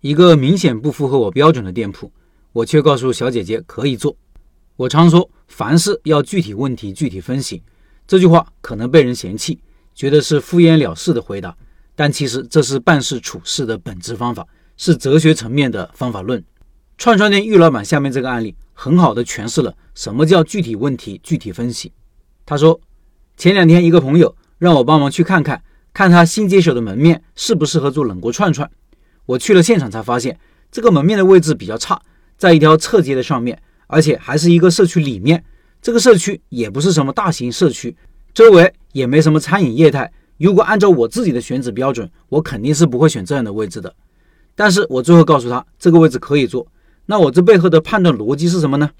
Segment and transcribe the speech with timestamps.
[0.00, 2.12] 一个明显不符合我标准的店铺，
[2.52, 4.16] 我却告诉小姐姐可以做。
[4.76, 7.62] 我常说，凡事要具体问题具体分析。
[8.06, 9.58] 这句话可能被人嫌弃，
[9.94, 11.56] 觉得是敷衍了事的回答，
[11.96, 16.42] 但其实这是办事处事的本质方法，是哲学层面的方法论。
[16.96, 21.92] 串串店玉老板下面这个案例，很好的诠释了什么叫具体问题具体分析。
[22.46, 22.80] 他说，
[23.36, 25.60] 前两天一个朋友让我帮忙去看看，
[25.92, 28.70] 看他新接手的门面适不适合做冷锅串串。
[29.28, 30.38] 我去了现场才发现，
[30.72, 32.00] 这个门面的位置比较差，
[32.38, 35.44] 在一条侧街的上面，而且还是一个社区里面。
[35.82, 37.94] 这个社区也不是什么大型社区，
[38.32, 40.10] 周围也没什么餐饮业态。
[40.38, 43.94] 如果按照我自己的选址标准，我肯定是不会选这样的位置的。
[44.54, 46.66] 但是我最后告诉他，这个位置可以做。
[47.04, 48.90] 那我这背后的判断逻辑是什么呢？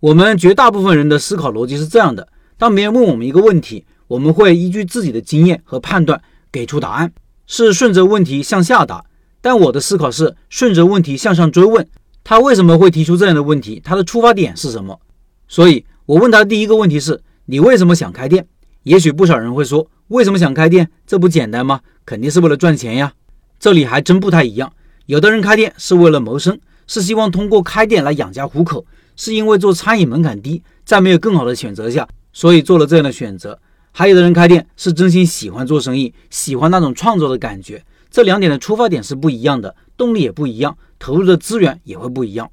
[0.00, 2.26] 我们绝大部分人的思考逻辑是这样的：
[2.58, 7.12] 当别人问我们一个问题，我们会依据自己的经验和判断给出答案，
[7.46, 9.04] 是顺着问题向下答。
[9.40, 11.86] 但我的思考是顺着问题向上追问，
[12.22, 13.80] 他为什么会提出这样的问题？
[13.84, 15.00] 他的出发点是什么？
[15.46, 15.84] 所以。
[16.08, 18.46] 我问他第一个问题是：你为什么想开店？
[18.84, 20.88] 也许不少人会说，为什么想开店？
[21.06, 21.82] 这不简单吗？
[22.06, 23.12] 肯定是为了赚钱呀。
[23.60, 24.72] 这里还真不太一样。
[25.04, 33.58] 有的人开店是为了谋生，是希望通过开店来养家糊口，是因为做餐饮门槛低，在没有更好的选择下，所以做了这样的选择。
[33.92, 37.84] 还有的人开店是真心喜欢做生意，喜欢那种创作的感觉。
[38.10, 42.50] 这两点的出发点是不一样的，动力也不一样，投入的资源也会不一样。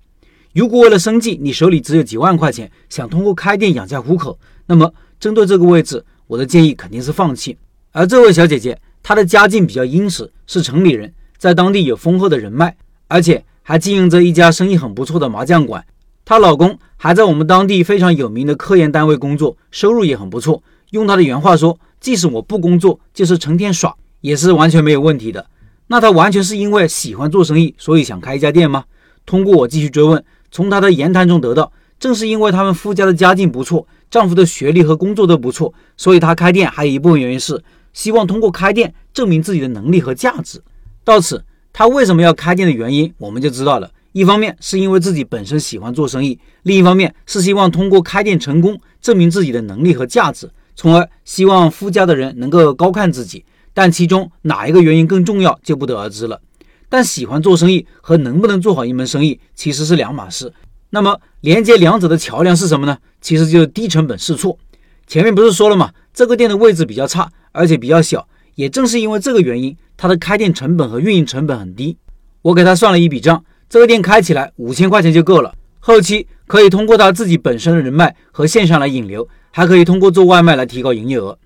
[0.53, 7.57] 如果为了生计，你手里只有几万块钱，想通过开店养家糊口，那么针对这个位置，我的建议肯定是放弃。
[7.91, 12.75] 而这位小姐姐，她的家境比较殷实，是城里人，在当地有丰厚的人脉，
[13.07, 15.85] 而且还经营着一家生意很不错的麻将馆。
[16.23, 20.63] 她老公还在我们当地非常有名的科研单位工作，收入也很不错。
[20.91, 23.95] 用她的原话说，即使我不工作，就是成天耍，
[24.25, 25.45] 也是完全没有问题的。
[25.85, 28.85] 那她完全是因为喜欢做生意，所以想开一家店吗？
[29.23, 30.23] 通过我继续追问。
[30.49, 40.59] 从她的言谈中得到，正是因为他们夫家的家境不错，丈夫的学历和工作都不错，所以她开店还有一部分原因是希望通过开店证明自己的能力和价值。
[41.03, 43.91] 到此，她为什么要开店的原因我们就知道了。
[44.11, 53.45] 一方面是因为自己本身喜欢做生意，另一方面是希望通过开店成功证明自己的能力和价值，从而希望夫家的人能够高看自己。
[53.75, 56.41] 但其中哪一个原因更重要，就不得而知了。
[56.87, 60.53] 但喜欢做生意和能不能做好一门生意其实是两码事。
[60.91, 62.97] 那么连接两者的桥梁是什么呢？
[63.19, 64.57] 其实就是低成本试错。
[65.05, 65.91] 前面不是说了吗？
[66.13, 68.25] 这个店的位置比较差，而且比较小。
[68.55, 71.97] 也正是因为这个原因，它的开店成本和运营成本很低。
[72.43, 75.53] 我给他算了一笔账，这个店开起来五千块钱就够了。
[75.79, 81.37] 后期可以通过他自己本身的人脉和线上来引流，还可以通过做外卖来提高营业额。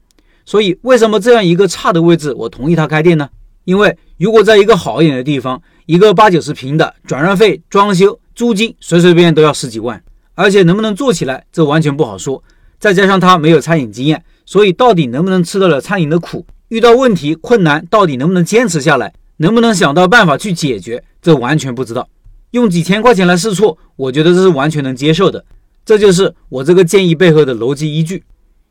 [0.50, 3.30] 所以为什么这样一个差的位置，我同意他开店呢？
[3.66, 10.02] 因为如果在一个好一点的地方，一个八九十平的，转让费、装修、租金随随便便都要十几万，
[10.34, 12.44] 而且能不能做起来，这完全不好说。
[12.80, 22.10] 再加上他没有餐饮经验，所以到底能不能吃得了餐饮的苦，遇到问题困难，到底能不能坚持下来，能不能想到办法去解决，这完全不知道。
[22.50, 25.46] 用几千块钱来试错，我觉得这是完全能接受的。
[25.86, 28.24] 这就是我这个建议背后的逻辑依据。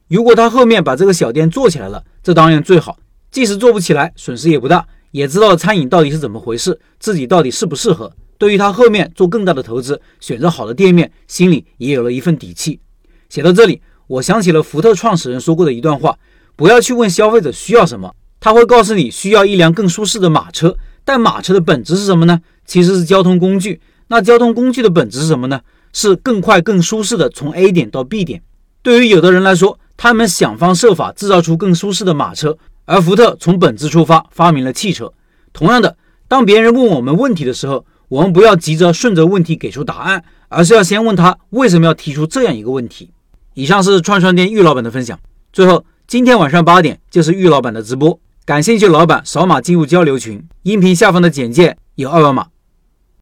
[0.08, 2.98] 如果他后面把这个小店做起来了，这当然最好。
[3.30, 8.10] 即使做不起来，损失也不大，也知道餐饮到底是怎么回事，自己到底适不适合。
[8.38, 12.80] 对于他后面做更大的投资，选择好的店面，心里也有了一份底气。
[13.28, 16.18] 写到这里，我想起了福特创始人说过的一段话：
[16.56, 20.76] 不要去问消费者需要什么，他会告诉你需要一辆更舒适的马车。
[21.04, 22.40] 但马车的本质是什么呢？
[22.64, 23.80] 其实是交通工具。
[24.06, 25.60] 那交通工具的本质是什么呢？
[25.92, 28.42] 是更快、更舒适的从 A 点到 B 点。
[28.82, 32.56] 对于有的人来说，他们想方设法制造出更舒适的马车。
[32.86, 35.12] 而福特从本质出发发明了汽车。
[35.52, 35.94] 同样的，
[36.26, 43.10] 当别人问我们问题的时候，我们不要急着顺着问题给出答案，而是要先问他为什么要提出这样一个问题。
[43.52, 45.18] 以上是串串店玉老板的分享。
[45.52, 52.46] 最后，今天晚上八点就是玉老板的直播，感兴趣老板扫码进入交流群，音频下方的简介有二维码。